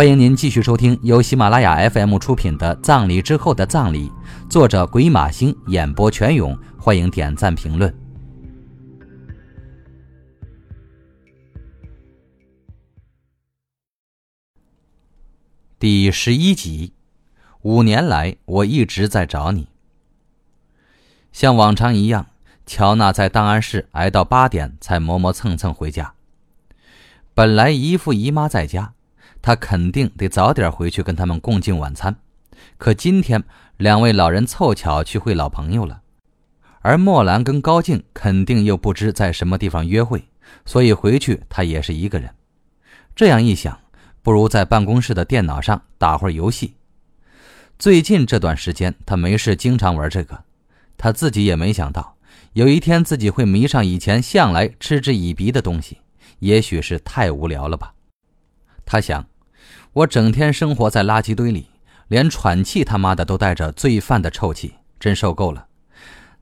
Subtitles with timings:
[0.00, 4.08] 欢迎您继续收听由喜马拉雅 FM 出品的《葬礼之后的葬礼》，
[4.48, 6.58] 作者鬼马星，演播全勇。
[6.78, 7.94] 欢迎点赞评论。
[15.78, 16.94] 第十一集，
[17.60, 19.68] 五年来我一直在找你。
[21.30, 22.28] 像往常一样，
[22.64, 26.14] 乔娜在档案室挨到八点才磨磨蹭蹭回家。
[27.34, 28.94] 本来姨父姨妈在家。
[29.42, 32.16] 他肯定得早点回去跟他们共进晚餐，
[32.78, 33.42] 可今天
[33.76, 36.02] 两位老人凑巧去会老朋友了，
[36.80, 40.24] 而莫兰跟高静肯定又不知在什么地方约会，
[40.64, 42.34] 所以回去他也是一个人。
[43.16, 43.78] 这样一想，
[44.22, 46.74] 不如在办公室的电脑上打会儿游戏。
[47.78, 50.44] 最近这段时间他没事经常玩这个，
[50.98, 52.16] 他自己也没想到
[52.52, 55.98] 有一天自己会迷上以前向来嗤之以鼻的东西，
[56.40, 57.94] 也许是太无聊了吧。
[58.84, 59.26] 他想，
[59.92, 61.66] 我整天生活在垃圾堆里，
[62.06, 65.66] 连喘气他妈的都带着罪犯的臭气，真受够了。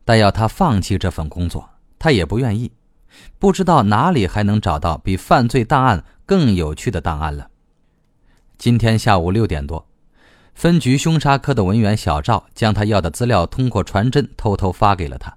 [0.05, 2.71] 但要他放弃这份工作，他也不愿意。
[3.39, 7.49] 不知道哪里还能找到比犯罪档案更有趣的档案了。
[8.59, 9.89] 今天下午六点多，
[10.55, 15.35] 分局凶杀科的文员小赵将他要的资料通过传真偷偷发给了他。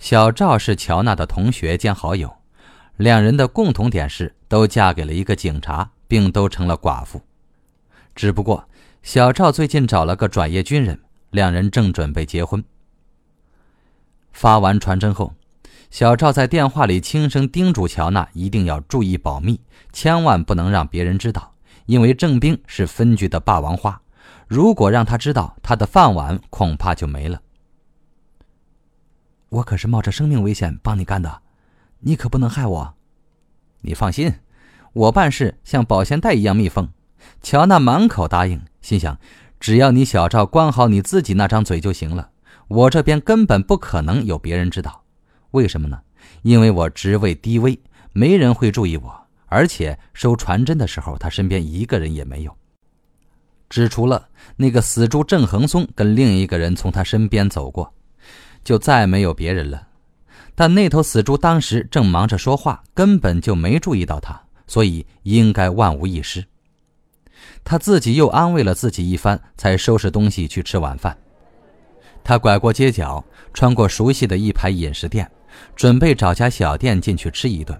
[0.00, 2.34] 小赵是乔娜的同学兼好友，
[2.96, 5.92] 两人的共同点是都嫁给了一个警察。
[6.14, 7.20] 并都成了寡妇，
[8.14, 8.68] 只不过
[9.02, 10.96] 小赵最近找了个转业军人，
[11.30, 12.62] 两人正准备结婚。
[14.30, 15.34] 发完传真后，
[15.90, 19.60] 小赵在电话里轻声叮嘱乔娜一定要注意保密，
[19.92, 21.52] 千万不能让别人知道，
[21.86, 24.00] 因为郑兵是分局的霸王花，
[24.46, 27.42] 如果让他知道，他的饭碗恐怕就没了。
[29.48, 31.42] 我可是冒着生命危险帮你干的，
[31.98, 32.94] 你可不能害我。
[33.80, 34.32] 你放心。
[34.94, 36.88] 我办事像保鲜袋一样密封，
[37.42, 39.18] 乔娜满口答应，心想：
[39.58, 42.30] 只要你小赵关好你自己那张嘴就行了，
[42.68, 45.02] 我这边根本不可能有别人知道。
[45.50, 46.00] 为什么呢？
[46.42, 47.76] 因为我职位低微，
[48.12, 49.12] 没人会注意我，
[49.46, 52.56] 而且收传真的时候，他身边一个人也没有，
[53.68, 57.92] 只除了那个死猪郑恒松跟另一个人从他身边走过，
[58.62, 59.88] 就再没有别人了。
[60.54, 64.40] 但那头死猪当时正忙着说话，根本就没注意到他。
[64.66, 66.44] 所以应该万无一失。
[67.62, 71.16] 他自己又安慰了自己一番，才收拾东西去吃晚饭。
[72.22, 73.22] 他拐过街角，
[73.52, 75.30] 穿过熟悉的一排饮食店，
[75.74, 77.78] 准备找家小店进去吃一顿。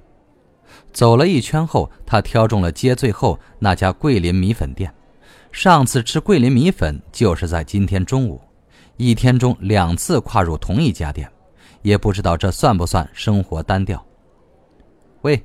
[0.92, 4.92] 走了一圈后，他挑中了街最后那家桂林米粉店。
[5.52, 8.40] 上次吃桂林米粉就是在今天中午，
[8.96, 11.30] 一天中两次跨入同一家店，
[11.82, 14.04] 也不知道这算不算生活单调。
[15.22, 15.42] 喂。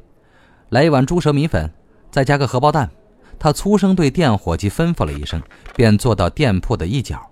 [0.69, 1.71] 来一碗猪舌米粉，
[2.11, 2.89] 再加个荷包蛋。
[3.39, 5.41] 他粗声对店伙计吩咐了一声，
[5.75, 7.31] 便坐到店铺的一角。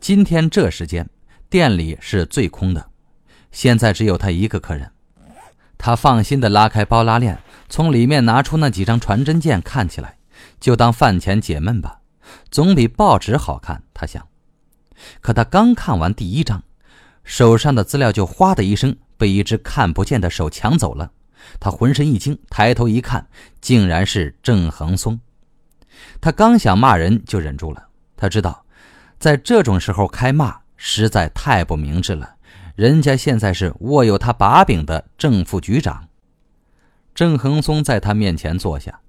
[0.00, 1.08] 今天这时间，
[1.48, 2.84] 店里是最空的，
[3.52, 4.90] 现在只有他一个客人。
[5.78, 7.38] 他放心地拉开包拉链，
[7.68, 10.16] 从里面拿出那几张传真件，看起来
[10.58, 12.00] 就当饭前解闷吧，
[12.50, 13.82] 总比报纸好看。
[13.92, 14.26] 他想，
[15.20, 16.62] 可他刚看完第一张，
[17.22, 21.12] 手上的资料就哗的一声被一只看不见的手抢走了。
[21.60, 23.26] 他浑身一惊，抬头一看，
[23.60, 25.18] 竟然是郑恒松。
[26.20, 27.88] 他刚想骂人，就忍住了。
[28.16, 28.64] 他知道，
[29.18, 32.36] 在这种时候开骂实在太不明智了。
[32.74, 36.08] 人家现在是握有他把柄的正副局长。
[37.14, 39.00] 郑恒松在他面前坐下，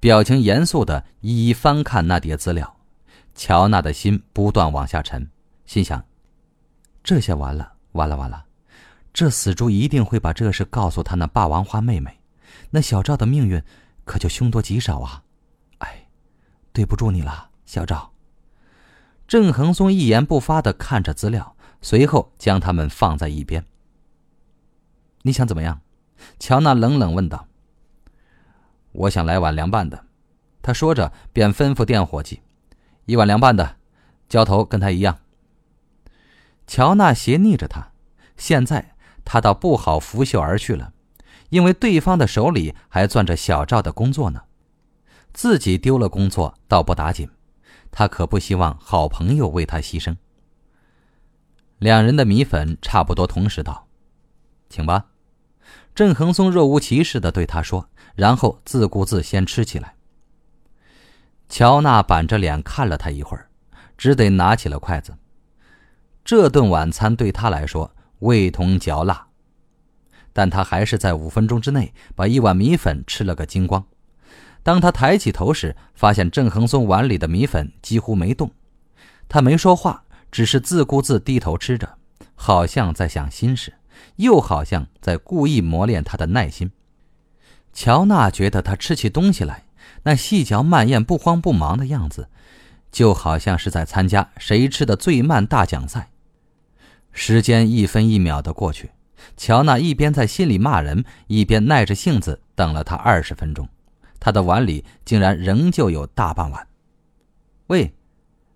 [0.00, 2.76] 表情严肃的一一翻看那叠资料。
[3.36, 5.28] 乔娜的心不断往下沉，
[5.64, 6.04] 心想：
[7.02, 8.44] 这下完了，完了，完了。
[9.14, 12.18] 这死猪一定会把这事告诉他那霸王花妹妹，
[12.70, 13.62] 那小赵的命运
[14.04, 15.22] 可就凶多吉少啊！
[15.78, 16.08] 哎，
[16.72, 18.10] 对不住你了，小赵。
[19.28, 23.64] 郑恒松一言不发的看着资料，随后将他们放在一边。
[25.22, 25.80] 你想怎么样？
[26.40, 27.46] 乔娜冷冷问道。
[28.90, 30.06] 我想来碗凉拌的，
[30.60, 32.40] 他说着便吩咐店伙计
[33.06, 33.76] ：“一碗凉拌的，
[34.28, 35.18] 浇头跟他一样。”
[36.66, 37.92] 乔娜斜睨着他，
[38.36, 38.93] 现在。
[39.24, 40.92] 他倒不好拂袖而去了，
[41.48, 44.42] 因为对方的手里还攥着小赵的工作呢。
[45.32, 47.28] 自己丢了工作倒不打紧，
[47.90, 50.16] 他可不希望好朋友为他牺牲。
[51.78, 53.88] 两人的米粉差不多同时到，
[54.68, 55.06] 请吧。
[55.94, 59.94] 郑恒松若无其事的对他说，然后自顾自先吃起来。
[61.48, 63.48] 乔娜板着脸看了他一会儿，
[63.96, 65.16] 只得拿起了筷子。
[66.24, 67.90] 这顿晚餐对他来说。
[68.24, 69.26] 味同嚼蜡，
[70.32, 73.84] 但他还是在五分钟之内把一碗米粉吃了个精光。
[74.62, 78.50] 当他抬起头时，发现郑恒松碗里的米粉几乎没动。
[79.28, 81.98] 他没说话，只是自顾自低头吃着，
[82.34, 83.74] 好像在想心事，
[84.16, 86.70] 又好像在故意磨练他的耐心。
[87.74, 89.64] 乔娜觉得他吃起东西来，
[90.04, 92.30] 那细嚼慢咽、不慌不忙的样子，
[92.90, 96.08] 就好像是在参加谁吃的最慢大奖赛。
[97.16, 98.90] 时间一分一秒的过去，
[99.36, 103.66] 乔娜一边在心里骂人，一边耐着性子等了他二十分钟。
[104.18, 106.66] 他的碗里竟然仍旧有大半碗。
[107.68, 107.94] 喂，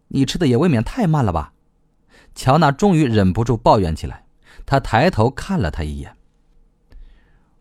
[0.08, 1.52] 你吃的也未免太慢了吧？
[2.34, 4.25] 乔娜终于忍不住抱怨起来。
[4.66, 6.14] 她抬头看了他一眼。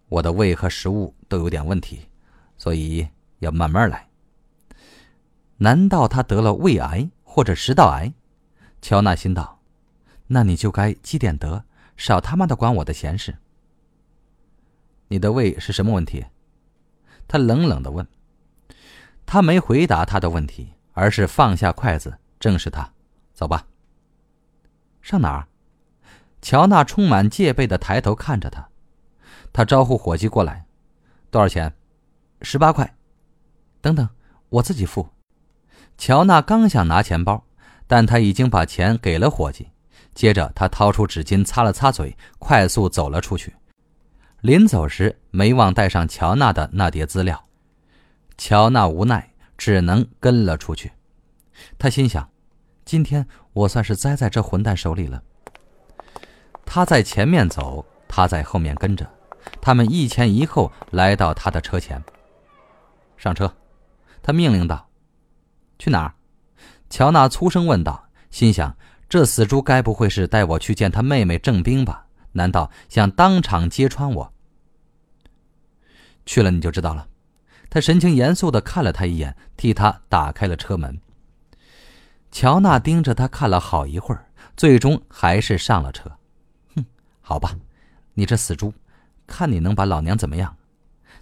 [0.10, 2.08] 我的胃和食物都有点问题，
[2.58, 3.08] 所以
[3.40, 4.08] 要慢慢来。
[5.58, 8.14] 难道他得了胃癌或者食道癌？
[8.82, 9.57] 乔娜心道
[10.28, 11.64] ：“那你就该积点德，
[11.96, 13.38] 少他妈的管我的闲事。”
[15.10, 16.26] 你的胃是什么问题？
[17.28, 18.06] 他冷冷的问。
[19.26, 22.94] 他没回答他的问题，而是放下筷子，正视他
[23.34, 23.68] ：“走吧。”
[25.02, 25.48] 上哪儿？
[26.42, 28.70] 乔娜充满戒备的抬头看着他。
[29.52, 30.66] 他招呼伙计过来
[31.32, 31.74] ：“多少钱
[32.42, 32.96] ？”“十八块。
[33.82, 34.08] ”“等等，
[34.50, 35.10] 我自己付。”
[35.98, 37.46] 乔娜刚想拿钱包，
[37.88, 39.70] 但他已经把钱给了伙计。
[40.18, 43.54] 接着，他掏出纸巾擦了擦嘴，快速走了出去。
[44.42, 47.46] 临走时，没忘带上乔娜的那叠资料。
[48.36, 50.92] 乔娜无奈，只能跟了出去。
[51.78, 52.28] 他心想：
[52.84, 55.22] 今天我算是栽在这混蛋手里了。
[56.66, 59.08] 他在前面走，他在后面跟着。
[59.62, 62.04] 他们一前一后来到他的车前。
[63.18, 63.56] 上车，
[64.24, 64.90] 他命令道
[65.78, 66.16] ：“去哪儿？”
[66.90, 68.76] 乔娜粗声问道，心想：
[69.10, 72.06] 这死猪该不会是带我去见他妹妹郑冰吧？
[72.34, 74.34] 难道想当场揭穿我？
[76.26, 77.08] 去了你就知道了。
[77.70, 81.00] 他神情严肃的看了他一眼，替他打开了车门。
[82.32, 84.26] 乔娜盯着他看了好一会儿，
[84.56, 86.12] 最终还是上了车。
[86.76, 86.86] 哼，
[87.22, 87.56] 好吧，
[88.14, 88.74] 你这死猪，
[89.26, 90.56] 看你能把老娘怎么样？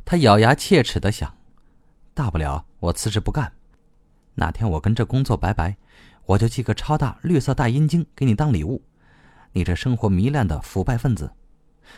[0.04, 1.38] 他咬牙切齿的想，
[2.14, 3.54] 大不了我辞职不干，
[4.36, 5.78] 哪天我跟这工作拜拜，
[6.26, 8.82] 我就寄个超大绿色大阴茎给你当礼物。
[9.54, 11.32] 你这生活糜烂的腐败分子！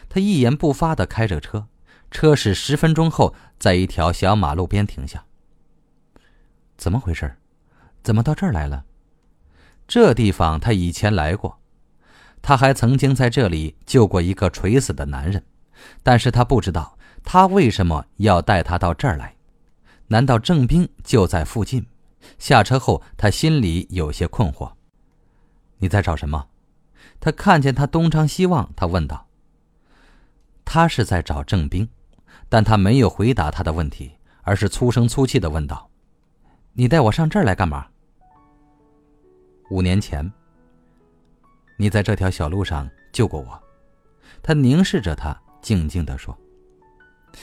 [0.10, 1.68] 他一言不发的开着车，
[2.12, 5.24] 车驶十分钟后，在一条小马路边停下。
[6.78, 7.36] 怎么回事？
[8.04, 8.86] 怎么到这儿来了？
[9.88, 11.60] 这地方他以前来过，
[12.42, 15.44] 他还曾经在这里救过一个垂死的男人，
[16.04, 19.36] 但是他不知道他为什么要带他到这儿来。
[20.08, 21.86] 难道郑兵就在附近？
[22.38, 24.72] 下车后，他心里有些困惑。
[25.78, 26.48] 你在找什么？
[27.20, 29.28] 他看见他东张西望，他问道
[30.66, 31.88] ：“他是在找郑兵，
[32.50, 34.12] 但他没有回答他的问题，
[34.44, 35.90] 而是粗声粗气的问道
[36.74, 37.88] ：‘你带我上这儿来干嘛？’
[39.70, 40.32] 五年前，
[41.78, 43.64] 你在这条小路上救过我。”
[44.44, 46.38] 他凝视着他，静静的说：“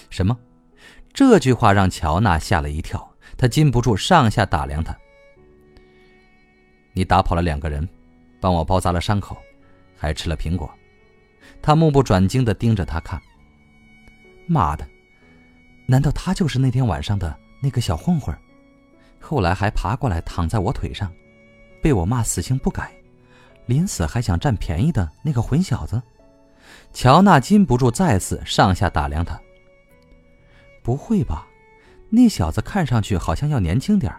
[0.09, 0.39] 什么？”
[1.13, 4.97] 这句话让乔娜吓了一跳，他禁不住上下打量他。
[6.93, 7.89] 你打跑了两个人，
[8.41, 9.37] 帮我包扎了伤口。
[9.97, 10.71] 还吃了苹果，
[11.63, 13.19] 他目不转睛的盯着他看。
[14.47, 14.87] 妈的，
[15.87, 18.37] 难道他就是那天晚上的那个小混混？
[19.19, 21.11] 后来还爬过来躺在我腿上，
[21.81, 22.93] 被我骂死性不改，
[23.65, 26.03] 临死还想占便宜的那个混小子？
[26.93, 29.41] 乔娜禁不住再次上下打量他。
[30.83, 31.47] 不会吧，
[32.15, 34.15] 那小子看上去好像要年轻点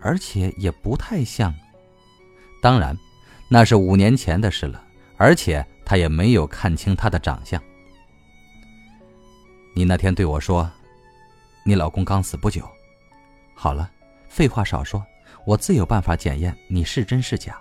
[0.00, 1.54] 而且也不太像。
[2.60, 2.96] 当然，
[3.48, 4.82] 那是五年前的事了。
[5.18, 7.58] 而且他也没有看清他的长相。
[9.74, 10.70] 你那天对我说，
[11.64, 12.68] 你老公刚死不久。
[13.54, 13.90] 好了，
[14.28, 15.02] 废话少说，
[15.46, 17.58] 我自有办法检验你是真是假。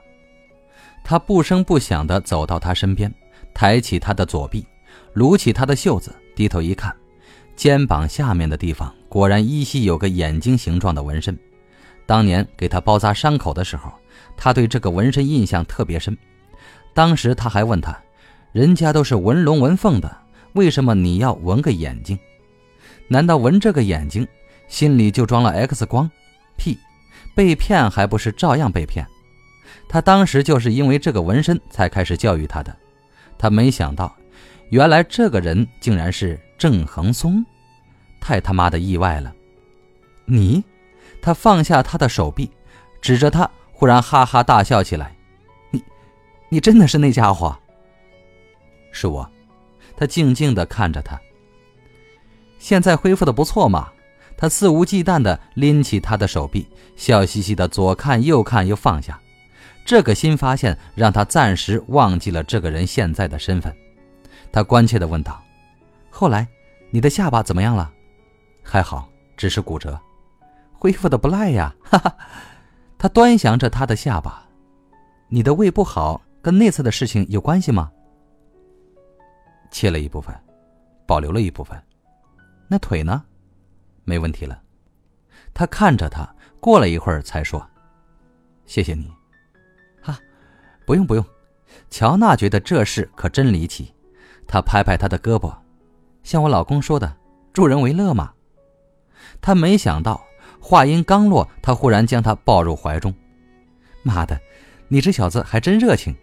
[1.01, 3.13] 他不声不响地走到他身边，
[3.53, 4.67] 抬起他的左臂，
[5.13, 6.93] 撸起他的袖子，低头一看，
[7.55, 11.37] 肩膀下面的地方果然依稀有个眼睛形状的纹身。
[12.05, 13.91] 当年给他包扎伤口的时候，
[14.37, 16.15] 他对这个纹身印象特别深。
[16.93, 17.97] 当时他还问他
[18.53, 20.17] ：“人家都是纹龙纹凤的，
[20.53, 22.17] 为什么你要纹个眼睛？
[23.07, 24.27] 难道纹这个眼睛，
[24.67, 26.09] 心里就装了 X 光？
[26.57, 26.77] 屁！
[27.35, 29.05] 被骗还不是照样被骗？
[29.89, 32.75] 他当时就是因为这个纹身才开始教育他的。
[33.37, 34.15] 他没想到，
[34.69, 37.45] 原来这个人竟然是郑恒松，
[38.19, 39.33] 太他妈的意外了！
[40.25, 40.63] 你？
[41.21, 42.51] 他放下他的手臂，
[43.01, 45.15] 指着他，忽然哈哈大笑起来。
[45.71, 45.83] 你
[46.49, 47.57] 你真的是那家伙？
[48.91, 49.29] 是我。
[49.97, 51.19] 他静静的看着他。
[52.59, 53.89] 现在恢复的不错嘛？
[54.37, 59.19] 他肆无忌惮地拎起他的手臂，笑嘻嘻地左看右看，又放下。
[59.85, 63.73] 这个新发现让他暂时忘记了这个人现在的身份。
[64.51, 65.41] 他关切地问道
[66.17, 66.47] ：“后来，
[66.91, 67.91] 你的下巴怎么样了
[68.63, 69.99] ？”“还好，只是骨折，
[70.71, 72.15] 恢复的不赖呀。”哈哈。
[72.97, 74.47] 他端详着他的下巴。
[75.27, 77.91] “你的胃不好跟那次的事情有关系吗
[79.69, 80.33] ？”“切了一部分，
[81.05, 81.77] 保留了一部分。
[82.69, 83.21] ”“那腿呢
[84.05, 84.61] ？”“没问题了。”
[85.53, 86.25] 他看着他，
[86.61, 87.69] 过了一会儿才说
[88.65, 89.11] ：“谢谢你。”
[90.01, 90.17] 哈
[90.85, 91.25] 不用不用，
[91.89, 93.93] 乔娜觉得这事可真离奇。
[94.47, 95.53] 她拍拍他的胳膊，
[96.25, 97.15] 像我老公说的，
[97.53, 98.33] 助人为乐嘛。
[99.39, 100.25] 他没想到，
[100.59, 103.13] 话音刚落，他忽然将他抱入怀中。
[104.03, 104.37] 妈的，
[104.87, 106.13] 你这小子还真热情！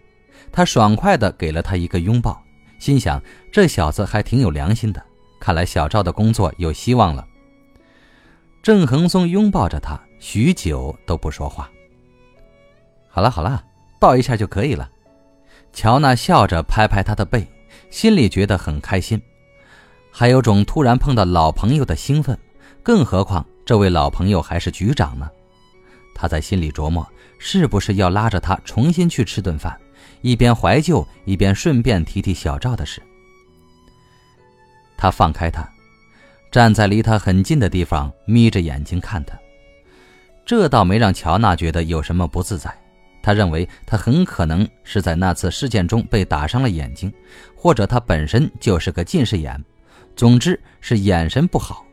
[0.51, 2.39] 他爽快地给了他一个拥抱，
[2.77, 3.19] 心想
[3.51, 5.01] 这小子还挺有良心的，
[5.39, 7.25] 看来小赵的工作有希望了。
[8.61, 11.71] 郑恒松拥抱着他，许久都不说话。
[13.07, 13.63] 好了好了。
[13.99, 14.91] 抱一下就可以了。
[15.71, 17.47] 乔娜笑着拍拍他的背，
[17.89, 19.21] 心里觉得很开心，
[20.15, 22.37] 还有种突然碰到老朋友的兴奋。
[22.83, 25.27] 更何况这位老朋友还是局长呢。
[26.13, 27.05] 他在心里琢磨，
[27.39, 29.75] 是不是要拉着他重新去吃顿饭，
[30.21, 33.01] 一边怀旧，一边顺便提提小赵的事。
[34.95, 35.67] 他放开他，
[36.51, 39.35] 站在离他很近的地方，眯着眼睛看他。
[40.45, 42.71] 这倒没让乔娜觉得有什么不自在。
[43.23, 47.11] 他认为他很可能是在那次事件中被打伤了眼睛，
[47.55, 49.63] 或者他本身就是个近视眼，
[50.15, 51.85] 总之是眼神不好。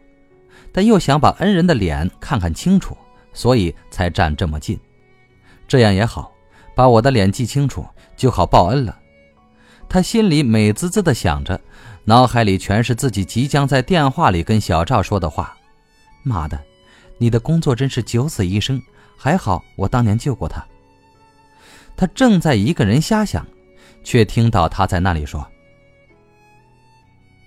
[0.72, 2.96] 但又想把恩人的脸看看清楚，
[3.32, 4.78] 所以才站这么近。
[5.66, 6.32] 这样也好，
[6.74, 7.84] 把我的脸记清楚，
[8.16, 8.96] 就好报恩了。
[9.88, 11.60] 他心里美滋滋地想着，
[12.04, 15.56] 脑海里全是自己即将在电话里跟小赵说的话
[16.22, 16.60] ：“妈的，
[17.18, 18.80] 你的工作真是九死一生，
[19.16, 20.64] 还好我当年救过他。”
[21.96, 23.44] 他正在一个人瞎想，
[24.04, 25.44] 却听到他在那里说：“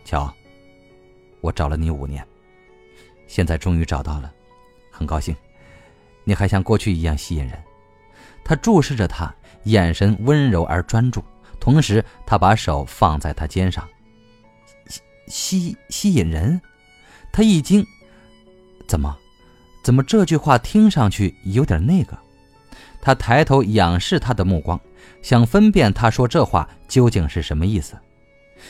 [0.03, 0.33] 乔，
[1.43, 2.25] 我找了你五年，
[3.27, 4.31] 现在终于找到了，
[4.89, 5.35] 很高兴。
[6.23, 7.61] 你还像过去一样吸引人。”
[8.45, 9.33] 他注视着他，
[9.63, 11.21] 眼神温柔而专注，
[11.59, 13.85] 同时他把手放在他肩上，
[14.87, 16.59] 吸吸吸引人。
[17.33, 17.85] 他一惊
[18.87, 19.17] ：“怎么？
[19.83, 22.17] 怎么这句话听上去有点那个？”
[23.01, 24.79] 他抬头仰视他的目光，
[25.21, 27.97] 想分辨他说这话究竟是什么意思，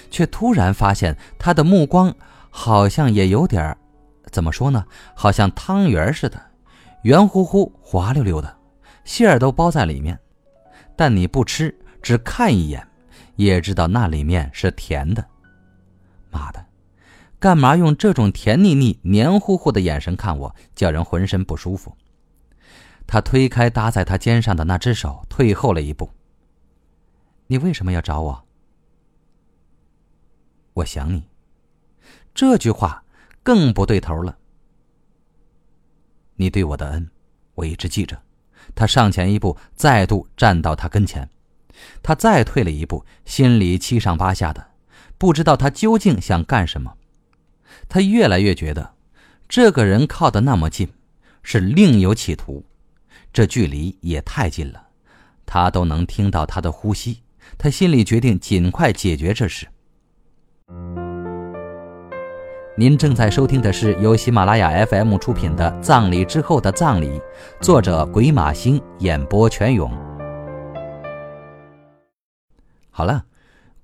[0.10, 2.16] 却突然发现他的目光
[2.56, 3.76] 好像也有点儿
[4.32, 4.86] 怎么说呢？
[5.16, 6.40] 好像汤圆似的，
[7.02, 8.56] 圆乎乎、滑溜溜的，
[9.04, 10.18] 馅儿都包在里面。
[10.96, 12.88] 但你不吃，只看一眼，
[13.38, 15.26] 也知道那里面是甜的。
[16.30, 16.64] 妈的，
[17.40, 21.98] 干嘛用这种甜腻腻、黏糊糊的眼神看我，叫人浑身不舒服？
[23.08, 26.08] 他推开搭在他肩上的那只手，退后了一步。
[27.48, 28.46] 你为什么要找我？
[30.76, 31.24] 我想你。
[32.34, 33.04] 这句话
[33.44, 34.38] 更不对头了。
[36.36, 37.10] 你对我的恩，
[37.56, 38.20] 我一直记着。
[38.74, 41.30] 他上前一步，再度站到他跟前。
[42.02, 44.72] 他再退了一步，心里七上八下的，
[45.18, 46.96] 不知道他究竟想干什么。
[47.90, 48.94] 他越来越觉得，
[49.48, 50.90] 这个人靠得那么近，
[51.44, 52.66] 是另有企图。
[53.32, 54.88] 这距离也太近了，
[55.46, 57.22] 他都能听到他的呼吸。
[57.58, 59.68] 他心里决定尽快解决这事。
[62.76, 67.20] 您正在收听的是由喜马拉雅 FM 出品的《葬礼之后的葬礼》，
[67.62, 69.92] 作者鬼马星，演播全勇。
[72.90, 73.26] 好了，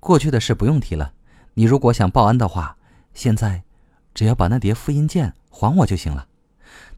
[0.00, 1.12] 过去的事不用提了。
[1.54, 2.76] 你如果想报恩的话，
[3.14, 3.62] 现在
[4.12, 6.26] 只要把那叠复印件还我就行了。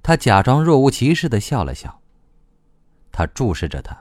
[0.02, 2.00] 他假装若无其事的笑了笑。
[3.10, 3.94] 他注视着他。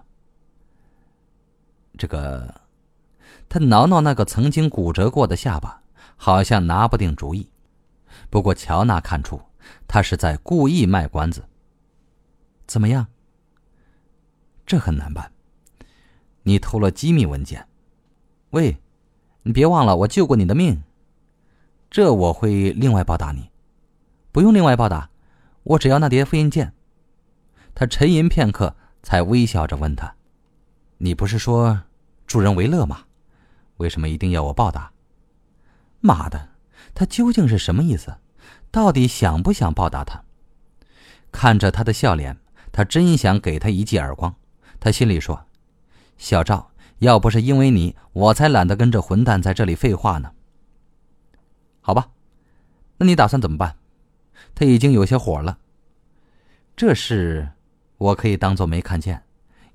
[1.98, 2.56] 这个，
[3.50, 5.82] 他挠挠那个曾经骨折过的下巴，
[6.16, 7.51] 好像拿不定主意。
[8.32, 9.40] 不过乔娜看出，
[9.88, 11.44] 他是在故意卖关子。
[12.66, 13.06] 怎么样？
[14.66, 15.32] 这很难办。
[16.42, 17.68] 你偷了机密文件。
[18.50, 18.80] 喂，
[19.44, 20.82] 你别忘了，我救过你的命。
[21.92, 23.52] 这我会另外报答你。
[24.32, 25.12] 不用另外报答，
[25.62, 26.74] 我只要那叠复印件。
[27.76, 28.76] 他沉吟片刻。
[29.04, 30.14] 才微笑着问他
[31.00, 31.82] ：“你不是说
[32.28, 33.06] 助人为乐吗？
[33.78, 34.92] 为什么一定要我报答？”
[36.02, 36.50] 妈的，
[36.94, 38.16] 他究竟是什么意思？
[38.70, 40.24] 到底想不想报答他？
[41.32, 42.38] 看着他的笑脸，
[42.72, 44.36] 他真想给他一记耳光。
[44.80, 45.46] 他心里说
[46.18, 50.32] ：“小赵，要不是因为你，我才懒得跟这混蛋在这里废话呢。”
[51.82, 52.10] 好吧，
[52.98, 53.76] 那你打算怎么办？
[54.54, 55.58] 他已经有些火了。
[56.76, 57.50] 这事，
[57.98, 59.24] 我可以当做没看见，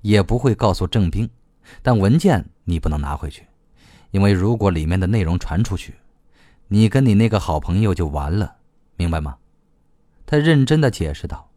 [0.01, 1.29] 也不会告诉郑兵。
[1.81, 3.45] 但文件你不能拿回去，
[4.11, 5.95] 因为如果里面的内容传出去，
[6.69, 8.57] 你跟你那个好朋友就完了，
[8.95, 9.37] 明白吗？
[10.25, 11.49] 他认真的解释道。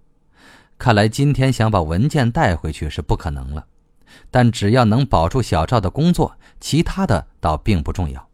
[0.78, 3.66] 看来今天想把文件带回去是不可能了，
[4.30, 8.28] 但只要能保住小赵的工作，其他的倒并不重要。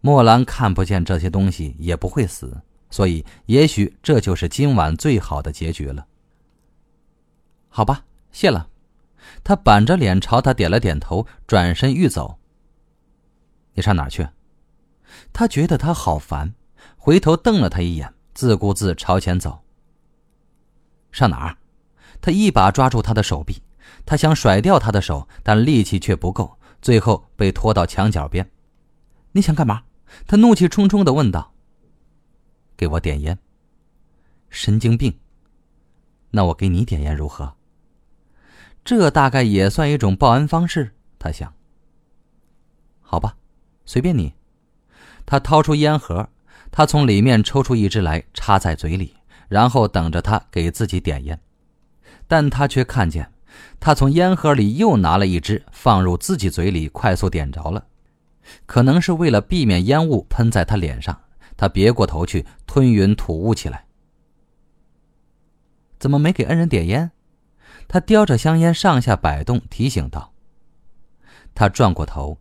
[0.00, 2.60] 墨兰看不见这些东西也不会死，
[2.90, 6.06] 所以也许这就是今晚最好的结局了。
[7.68, 8.68] 好吧，谢了。
[9.44, 12.38] 他板着脸朝他点了点头，转身欲走。
[13.74, 14.26] 你上哪儿去？
[15.32, 16.54] 他觉得他好烦，
[16.96, 19.62] 回头瞪了他一眼，自顾自朝前走。
[21.12, 21.56] 上哪儿？
[22.20, 23.62] 他一把抓住他的手臂，
[24.04, 28.50] 他想甩掉他的手，但力气却不够，最后被拖到墙角边。
[29.32, 29.82] 你想干嘛？
[30.26, 31.52] 他怒气冲冲的问道。
[32.76, 33.38] 给我点烟。
[34.48, 35.18] 神经病。
[36.30, 37.54] 那我给你点烟如何？
[38.84, 41.52] 这大概也算一种报恩方式，他想。
[43.00, 43.36] 好吧，
[43.84, 44.32] 随便你。
[45.30, 46.28] 他掏出烟盒，
[46.72, 49.14] 他从里面抽出一支来，插在嘴里。
[49.46, 51.40] 然后等着他给自己点烟，
[52.26, 53.30] 但他却看见，
[53.78, 57.86] 他从烟盒里又拿了一支放入自己嘴里，快速点着了。
[58.66, 61.16] 可能是为了避免烟雾喷在他脸上，
[61.56, 63.84] 他别过头去吞云吐雾起来。
[66.00, 67.12] 怎么没给恩人点烟？
[67.86, 70.32] 他叼着香烟上下摆动，提醒道。
[71.54, 72.38] 他转过头，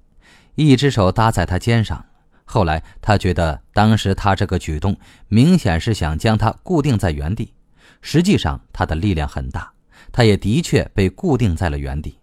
[0.56, 2.06] 一只手搭在他肩上。
[2.52, 7.54] 后来，他觉得当时他这个举动明显是想将他固定在原地。
[8.02, 9.72] 实际上，他的力量很大，
[10.12, 12.18] 他也的确被固定在了原地。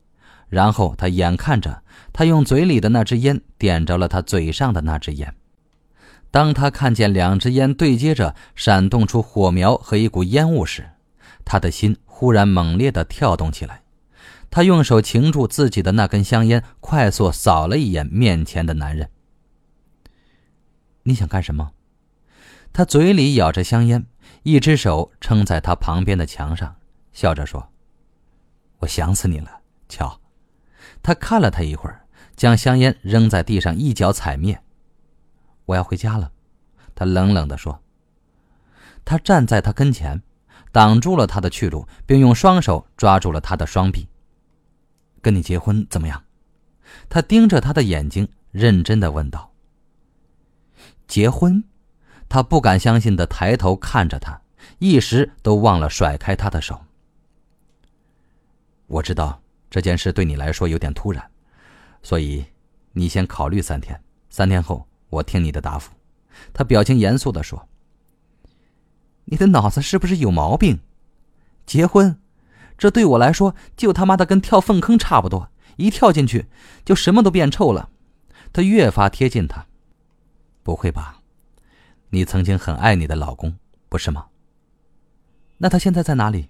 [0.48, 1.80] 然后，他眼看着
[2.12, 5.32] 他用嘴里的那支烟点着了他嘴上的那支烟。
[6.32, 10.84] 当他看见两支烟对接着闪动出火苗和一股烟雾时，
[11.44, 13.80] 他的心忽然猛烈地跳动起来。
[14.50, 19.08] 他用手擎住自己的那根香烟，快速扫了一眼面前的男人。
[21.06, 21.72] 你想干什么？
[22.72, 24.04] 他嘴里咬着香烟，
[24.42, 26.76] 一只手撑在他旁边的墙上，
[27.12, 27.70] 笑着说
[28.80, 30.20] ：“我想死你了，乔。”
[31.04, 34.60] 他看了他一会儿，将香烟扔在地上，一脚踩灭。
[35.66, 36.32] “我要回家了。”
[36.96, 37.80] 他冷冷地说。
[39.04, 40.20] 他站在他跟前，
[40.72, 44.08] 挡住了他的去路，并用双手抓住了他的双臂。
[45.22, 46.24] “跟你结婚怎么样？”
[47.08, 49.52] 他盯着他的眼睛，认真的问道。
[51.06, 51.62] 结婚，
[52.28, 54.40] 他不敢相信的抬头看着他，
[54.78, 56.80] 一时都忘了甩开他的手。
[58.86, 59.40] 我知道
[59.70, 61.30] 这件事对你来说有点突然，
[62.02, 62.44] 所以
[62.92, 65.92] 你先考虑三天，三天后我听你的答复。
[66.52, 67.68] 他表情严肃的说
[69.26, 70.80] ：“你的脑子是不是有毛病？
[71.64, 72.20] 结婚，
[72.76, 76.46] 这对我来说就他妈的跟跳粪坑差不多，一跳进去
[76.84, 77.90] 就什么都变臭了。”
[78.52, 79.66] 他越发贴近他。
[80.66, 81.20] 不会吧，
[82.10, 83.54] 你曾经很爱你的老公，
[83.88, 84.26] 不是吗？
[85.58, 86.48] 那他现在在哪里？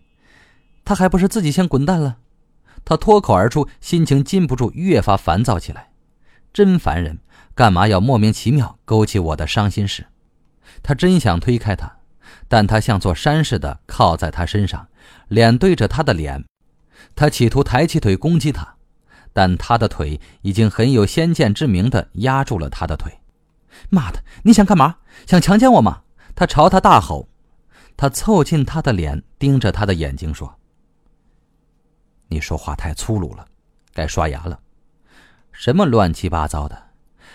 [0.86, 2.16] 他还不是自己先滚蛋了？
[2.82, 5.90] 他脱口而出，心情禁不住越发烦躁起来。
[6.54, 7.18] 真烦人，
[7.54, 10.06] 干嘛要莫名其妙勾起我的伤心事？
[10.82, 11.98] 他真想推开他，
[12.48, 14.88] 但他像座山似的靠在他身上，
[15.28, 16.42] 脸对着他的脸。
[17.14, 18.76] 他企图抬起腿攻击他，
[19.34, 23.12] 但他的腿已经很有先见之明的压住了他的腿。
[23.88, 24.22] 妈的！
[24.42, 24.96] 你想干嘛？
[25.26, 26.02] 想强奸我吗？
[26.34, 27.28] 他朝他大吼。
[27.96, 30.54] 他凑近他的脸，盯着他的眼睛说
[32.28, 33.46] ：“你说话太粗鲁了，
[33.94, 34.60] 该刷牙了。”
[35.50, 36.90] 什么乱七八糟的！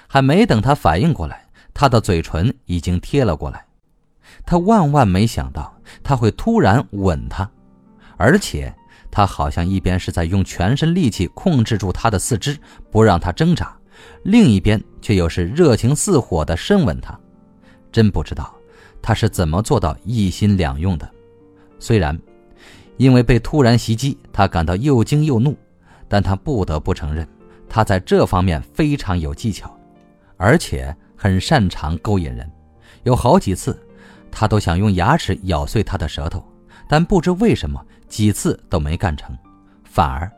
[0.07, 3.65] 还没等他反应过来，他的嘴唇已经贴了过来。
[4.45, 7.49] 他万万没想到他会突然吻他，
[8.17, 8.71] 而且
[9.09, 12.55] 他好像一边是在用全身力气控制住他的四肢，
[12.91, 13.75] 不让他挣扎。
[14.23, 17.19] 另一边却又是热情似火的深吻他，
[17.91, 18.53] 真不知道
[19.01, 21.09] 他是怎么做到一心两用的。
[21.79, 22.17] 虽然
[22.97, 25.57] 因为被突然袭击，他感到又惊又怒，
[26.07, 27.27] 但他不得不承认，
[27.67, 29.75] 他在这方面非常有技巧，
[30.37, 32.49] 而且很擅长勾引人。
[33.03, 33.77] 有好几次，
[34.29, 36.45] 他都想用牙齿咬碎他的舌头，
[36.87, 39.35] 但不知为什么几次都没干成，
[39.83, 40.31] 反而。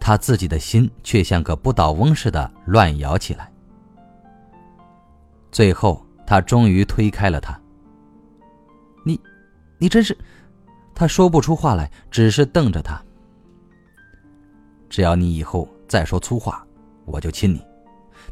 [0.00, 3.50] 他自己的心却像个不倒翁似的乱摇起来。
[5.56, 7.58] 最后，他终于推开了他。
[9.02, 9.18] 你，
[9.78, 10.14] 你真是……
[10.94, 13.02] 他说不出话来，只是瞪着他。
[14.90, 16.62] 只要你以后再说粗话，
[17.06, 17.64] 我就亲你。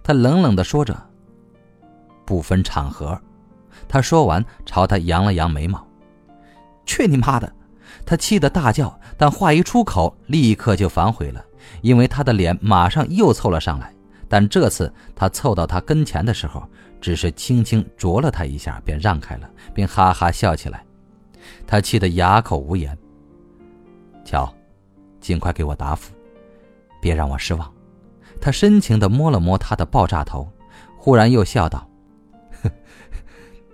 [0.03, 0.95] 他冷冷的说着，
[2.27, 3.19] 不分场合。
[3.89, 5.83] 他说完，朝他扬了扬眉毛
[6.85, 7.51] ：“去你妈的！”
[8.05, 11.43] 他气得大叫，但话一出口，立刻就反悔了，
[11.81, 13.91] 因为他的脸马上又凑了上来。
[14.29, 16.69] 但这次他凑到他跟前的时候，
[17.05, 20.83] 只是轻轻啄了他一下，便让开了，并哈哈笑起来。
[21.67, 22.97] 他气得哑口无言。
[24.25, 24.51] 乔，
[25.21, 26.15] 尽快给我答复，
[27.03, 27.71] 别让我失望。
[28.41, 30.51] 他深情地摸了摸他的爆炸头，
[30.97, 31.87] 忽然又笑道：“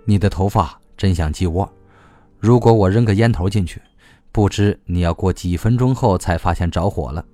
[0.03, 1.71] 你的头发真像鸡窝，
[2.37, 3.81] 如果我扔个烟头进去。”
[4.33, 7.25] 不知你要过几分钟后才发现着火了，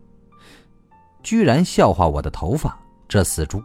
[1.24, 3.64] 居然笑话我的头发，这死猪！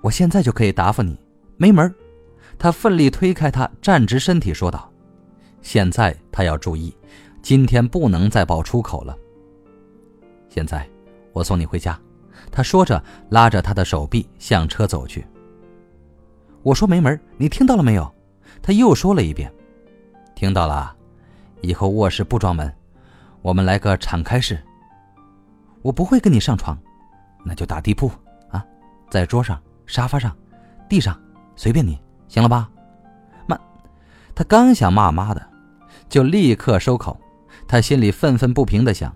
[0.00, 1.18] 我现在就可以答复你，
[1.56, 1.94] 没门
[2.58, 4.90] 他奋力推开他，站直身体说道
[5.62, 6.96] ：“现在他要注意，
[7.42, 9.16] 今天不能再爆粗口了。
[10.48, 10.88] 现在
[11.32, 11.98] 我送你回家。”
[12.52, 15.26] 他说着，拉着他的手臂向车走去。
[16.62, 18.14] 我说：“没门你听到了没有？”
[18.62, 19.52] 他又说了一遍。
[20.36, 20.94] 听到了，
[21.60, 22.72] 以后卧室不装门，
[23.42, 24.58] 我们来个敞开式。
[25.82, 26.78] 我不会跟你上床，
[27.44, 28.10] 那就打地铺
[28.50, 28.64] 啊，
[29.10, 30.36] 在桌上、沙发上、
[30.88, 31.20] 地上，
[31.56, 31.98] 随便你，
[32.28, 32.70] 行了吧？
[33.48, 33.58] 妈，
[34.36, 35.44] 他刚想骂妈的，
[36.08, 37.20] 就立刻收口。
[37.66, 39.12] 他心里愤愤不平的想：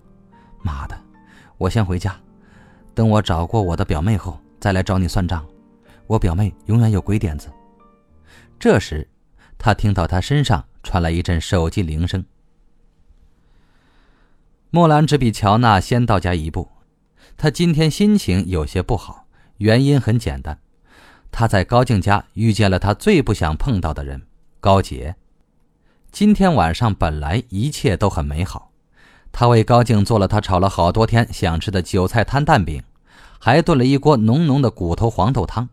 [0.61, 0.99] 妈的，
[1.57, 2.13] 我先回家，
[2.93, 5.45] 等我找过我的表妹后再来找你算账。
[6.07, 7.49] 我表妹永远有鬼点子。
[8.59, 9.07] 这时，
[9.57, 10.65] 他听到他身上。
[10.85, 12.25] 传来一阵手机铃声。
[14.69, 16.69] 莫兰只比乔娜先到家一步，
[17.37, 19.25] 她今天心情有些不好，
[19.59, 20.59] 原因很简单，
[21.33, 24.21] 他在高静家遇见了他最不想碰到的人——
[24.61, 25.15] 高杰。
[26.11, 28.69] 今天晚上本来一切都很美好，
[29.31, 32.83] 他为高静做了他炒了好多天想吃的韭菜摊蛋饼，
[33.39, 35.67] 还炖了一锅浓浓的骨头黄豆汤。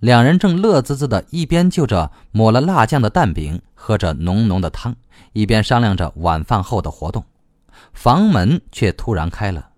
[0.00, 4.96] 两人正乐滋滋的，一边就着抹了辣酱的蛋饼，喝着浓浓的汤，
[5.34, 7.24] 一边商量着晚饭后的活动。
[7.92, 9.70] 房门却突然开了，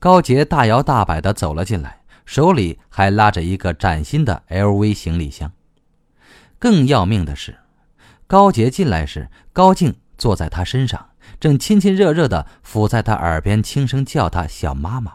[0.00, 5.52] 高杰大摇大摆的走了进来，手里还拉着一个崭新的 LV 行李箱。
[6.58, 7.58] 更要命的是，
[8.26, 15.14] 高杰进来时，高静坐在他身上，正亲亲热热的伏在他耳边，轻声叫他“小妈妈”。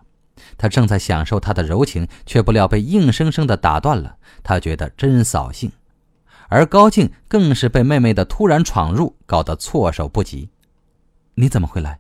[0.58, 4.18] 他正在享受她的柔情，却不料被硬生生的打断了。
[4.44, 5.72] 他觉得真扫兴，
[6.50, 10.50] 而高静更是被妹妹的突然闯入搞得措手不及。
[11.36, 12.00] 你怎么会来？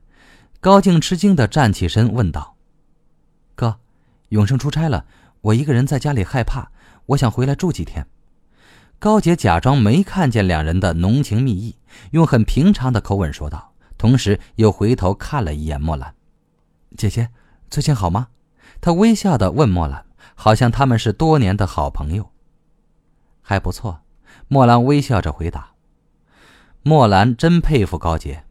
[0.59, 2.54] 高静吃惊的站起身问道：“，
[4.29, 5.05] 永生出差了，
[5.41, 6.69] 我一个人在家里害怕，
[7.07, 8.07] 我想回来住几天。”
[8.97, 11.75] 高杰假装没看见两人的浓情蜜意，
[12.11, 16.15] 用很平常的口吻说道，同时又回头看了一眼莫兰
[16.97, 17.29] ：“姐姐。”
[17.69, 18.27] 最近好吗？
[18.79, 22.31] 他微笑的问莫兰，好像他们是多年的好朋友。
[23.41, 24.01] 还不错，
[24.47, 25.71] 莫兰微笑着回答。
[26.83, 28.45] 莫兰真佩服高杰，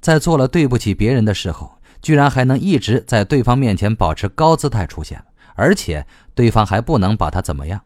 [0.00, 1.73] 在做了对不起别人的时候，
[2.04, 5.24] 居然还能一直在对方面前保持高姿态出现，
[5.56, 7.80] 而且对方还不能把他怎么样，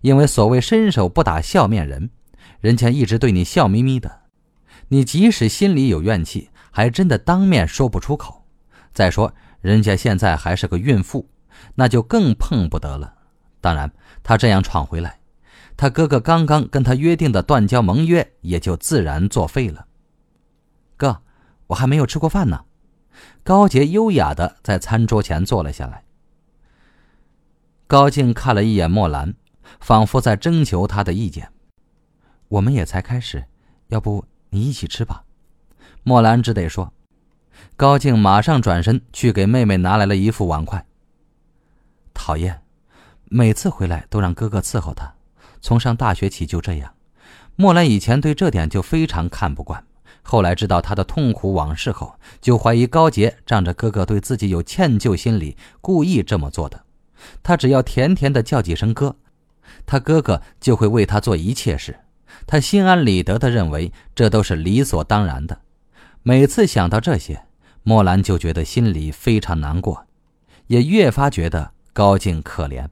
[0.00, 2.08] 因为所谓伸手不打笑面人，
[2.60, 4.20] 人家一直对你笑眯眯的，
[4.88, 8.46] 你即使心里有怨气，还真的当面说不出口。
[8.92, 9.34] 再说。
[9.60, 11.26] 人家现在还是个孕妇，
[11.74, 13.14] 那就更碰不得了。
[13.62, 13.90] 当然，
[14.22, 15.18] 他这样闯回来，
[15.74, 19.86] 他哥哥刚刚跟他约定的断交盟约也就自然作废了。
[20.98, 21.22] 哥，
[21.68, 22.62] 我还没有吃过饭呢。
[23.44, 26.02] 高杰优雅的在餐桌前坐了下来。
[27.86, 29.34] 高静看了一眼莫兰，
[29.80, 31.52] 仿佛在征求他的意见。
[32.48, 33.44] 我们也才开始，
[33.88, 35.24] 要不你一起吃吧？
[36.02, 36.90] 莫兰只得说。
[37.76, 40.86] 高静马上转身去给妹妹拿来了一副碗筷。
[42.14, 42.62] 讨厌，
[43.24, 45.14] 每次回来都让哥哥伺候她，
[45.60, 46.94] 从上大学起就这样。
[47.56, 49.84] 莫兰以前对这点就非常看不惯，
[50.26, 56.82] 后来知道他的痛苦往事后，就怀疑高杰仗着哥哥对自己有歉疚心理，故意这么做的。
[57.42, 59.14] 他只要甜甜的叫几声哥，
[59.84, 62.00] 他哥哥就会为他做一切事。
[62.46, 65.60] 他心安理得的认为这都是理所当然的。
[66.22, 67.44] 每次想到这些，
[67.82, 70.06] 莫兰就觉得心里非常难过，
[70.68, 72.88] 也越发觉得高静可怜。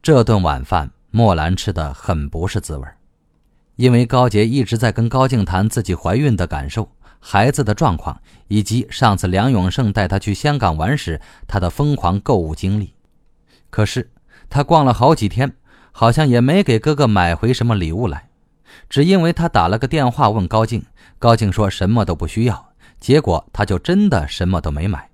[0.00, 2.96] 这顿晚饭，莫兰吃的很不是滋味儿
[3.80, 6.86] 因为高杰一直在跟高静谈自己怀孕的感受、
[7.18, 12.92] 孩子的状况，以及上次梁永胜带她去香港玩时他的疯狂购物经历。
[13.70, 14.10] 可是
[14.50, 15.56] 他逛了好几天，
[15.92, 18.28] 好像也没给哥哥买回什么礼物来，
[18.90, 20.84] 只因为他打了个电话问高静。
[21.18, 25.08] 高静说什么都不需要，结果他就真的什么都没买。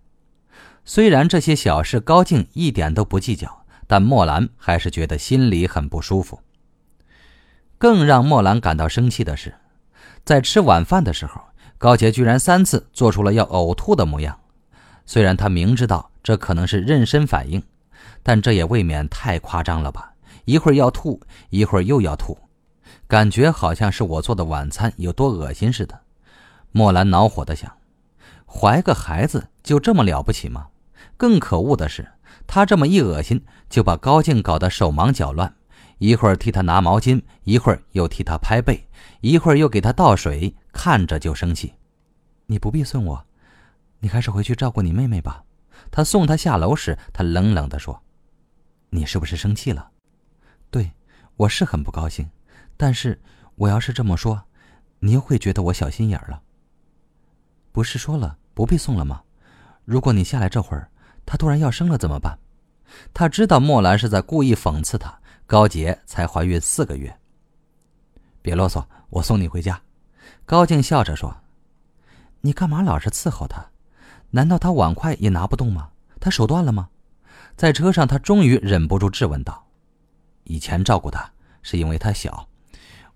[0.84, 6.40] 虽然这些小事高静一点都不计较，但莫兰还是觉得心里很不舒服。
[7.78, 9.54] 更让莫兰感到生气的是，
[10.24, 11.40] 在吃晚饭的时候，
[11.78, 14.38] 高杰居然三次做出了要呕吐的模样。
[15.04, 17.62] 虽然他明知道这可能是妊娠反应，
[18.22, 20.12] 但这也未免太夸张了吧？
[20.46, 22.38] 一会儿要吐，一会儿又要吐，
[23.06, 26.00] 感觉好像是我做的晚餐有多恶心似的。
[26.72, 27.70] 莫兰恼火地想：
[28.46, 30.68] 怀个孩子就这么了不起吗？
[31.16, 32.06] 更可恶的是，
[32.46, 35.54] 他这么一恶心，就把高静搞得手忙脚乱。
[35.98, 38.86] 一会儿替他拿毛巾，一会儿又替他拍背，
[39.20, 41.72] 一会儿又给他倒水，看着就生气。
[42.46, 43.26] 你不必送我，
[44.00, 45.42] 你还是回去照顾你妹妹吧。
[45.90, 48.02] 他送她下楼时，他冷冷地说
[48.90, 49.90] ：“你是不是生气了
[50.70, 50.92] ？”“对，
[51.36, 52.28] 我是很不高兴。
[52.76, 53.20] 但是
[53.54, 54.42] 我要是这么说，
[54.98, 56.42] 你又会觉得我小心眼了。
[57.72, 59.22] 不是说了不必送了吗？
[59.84, 60.90] 如果你下来这会儿，
[61.24, 62.38] 她突然要生了怎么办？”
[63.12, 65.18] 他知道莫兰是在故意讽刺他。
[65.48, 67.16] 高洁才怀孕四个月。
[68.42, 69.80] 别啰嗦，我送你回家。
[70.44, 71.36] 高静笑着说
[72.42, 73.64] ：“你干嘛老是伺候他？
[74.30, 75.90] 难道他碗筷也拿不动吗？
[76.18, 76.88] 他手断了吗？”
[77.56, 79.64] 在车上，他终于忍不住质问道
[80.42, 81.30] ：“以前照顾他
[81.62, 82.48] 是因为他小，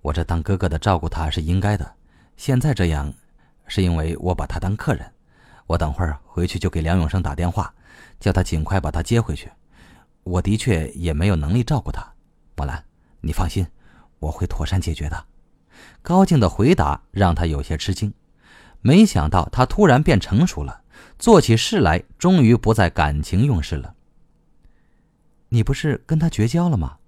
[0.01, 1.95] 我这当哥哥的照顾他是应该的。
[2.37, 3.13] 现在这样，
[3.67, 5.13] 是因为我把他当客人。
[5.67, 7.75] 我等会儿回去就给梁永生打电话，
[8.21, 9.51] 叫他尽快把他接回去。
[10.23, 12.07] 我的确也没有能力照顾他。”
[12.61, 12.85] 莫兰，
[13.23, 13.67] 你放心，
[14.19, 15.25] 我会妥善解决的。
[16.03, 18.13] 高静的回答让他有些吃惊，
[18.83, 20.83] 没想到他突然变成熟了，
[21.19, 23.95] 做起事来终于不再感情用事了。
[25.49, 26.99] 你不是跟他绝交了吗？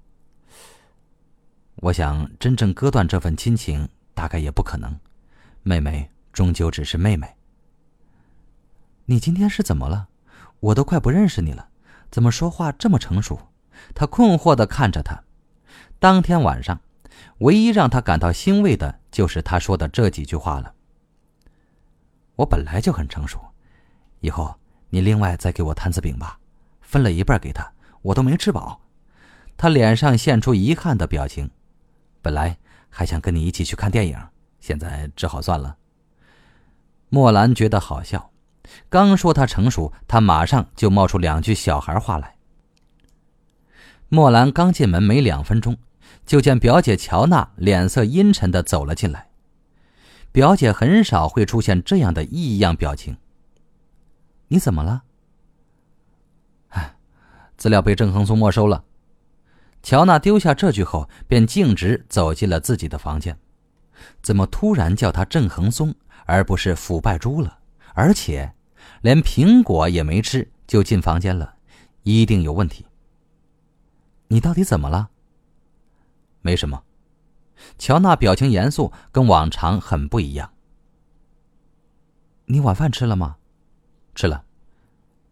[1.83, 4.99] 我想真正割断这份亲情大概也不可能，
[5.63, 7.29] 妹妹终究只是妹妹。
[9.05, 10.09] 你今天是怎么了？
[10.61, 11.69] 我都快不认识你了，
[12.11, 13.39] 怎么说话这么成熟？
[13.95, 15.23] 他困惑的看着他。
[16.03, 16.81] 当天晚上，
[17.39, 20.75] 唯一让他感到欣慰的就是他说的这几句话了。
[22.35, 23.41] 我本来就很成熟，
[24.19, 24.53] 以后
[24.91, 26.41] 你另外再给我摊子饼吧，
[26.81, 28.81] 分了一半给他，我都没吃饱。
[29.57, 31.49] 他脸上现出遗憾的表情，
[32.21, 34.19] 本来还想跟你一起去看电影，
[34.59, 35.77] 现在只好算了。
[37.11, 38.33] 莫兰觉得好笑，
[38.89, 42.35] 刚说他成熟，他马上就冒出两句小孩话来。
[44.09, 45.79] 莫兰刚进门没两分钟。
[46.25, 49.29] 就见表姐乔娜脸色阴沉的走了进来。
[50.31, 53.17] 表姐很少会出现这样的异样表情。
[54.49, 55.03] 你怎么了？
[56.69, 56.97] 哎，
[57.57, 58.85] 资料被郑恒松没收了。
[59.83, 63.37] 乔娜丢下这句后，便径直走进了自己的房间。
[64.23, 67.59] 怎么突然叫他郑恒松，而不是腐败猪了？
[67.95, 68.55] 而且，
[69.03, 71.57] 连苹果也没吃就进房间了，
[72.05, 72.87] 一定有问题。
[74.29, 75.11] 你到底怎么了？
[76.43, 76.83] 没什么，
[77.79, 80.53] 乔娜表情严肃，跟往常很不一样。
[82.47, 83.37] 你晚饭吃了吗？
[84.15, 84.45] 吃了。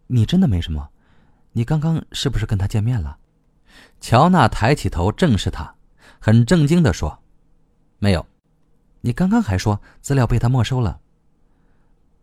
[0.07, 0.89] 你真的没什么？
[1.51, 3.17] 你刚刚是不是跟他见面了？
[3.99, 5.75] 乔娜抬起头正视他，
[6.19, 7.21] 很正经的说
[7.99, 8.25] ：“没有。
[9.01, 10.99] 你刚刚还说资料被他没收了。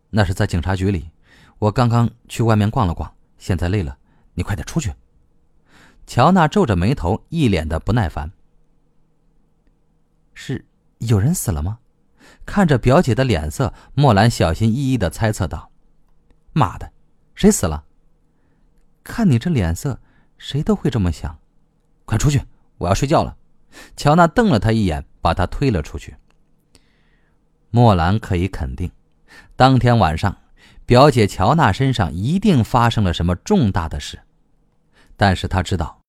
[0.09, 1.11] 那是在警察局里，
[1.59, 3.97] 我刚刚去外面逛了逛，现在累了，
[4.33, 4.93] 你快点出去。”
[6.07, 8.31] 乔娜皱着眉头，一脸的不耐烦。
[10.41, 10.63] 是
[10.99, 11.79] 有人死了吗？
[12.45, 15.69] 看着表姐的脸色，莫兰小心翼翼的猜测道
[16.55, 16.89] ：“妈的，
[17.35, 17.83] 谁死了？
[19.03, 19.99] 看你这脸色，
[20.37, 21.37] 谁都会这么想。
[22.05, 22.41] 快出去，
[22.77, 23.35] 我要睡觉了。”
[23.97, 26.15] 乔娜瞪了他一眼，把他推了出去。
[27.69, 28.89] 莫兰可以肯定，
[29.57, 30.37] 当天晚上，
[30.85, 34.17] 表姐乔娜身上一定发生了什么重大的事。
[35.17, 36.01] 但是他知道，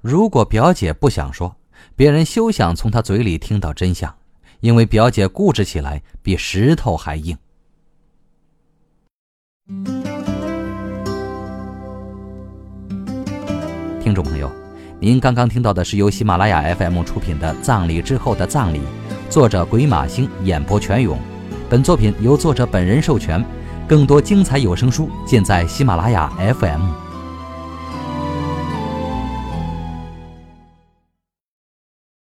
[0.00, 1.56] 如果表姐不想说。
[1.96, 4.14] 别人休想从他嘴里听到真相，
[4.60, 7.34] 因为表姐固执起来比石头还硬。
[13.98, 14.52] 听众朋友，
[15.00, 18.78] 您刚刚听到的是由喜马拉雅 FM 出品的《葬礼之后的葬礼》，
[19.30, 21.18] 作者鬼马星演播全勇。
[21.70, 23.42] 本作品由作者本人授权。
[23.88, 26.28] 更多精彩有声书尽在喜马拉雅
[26.58, 27.05] FM。